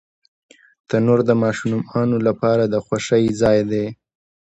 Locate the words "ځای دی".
3.41-3.85